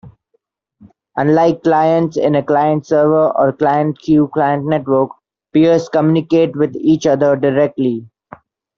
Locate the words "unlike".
1.15-1.61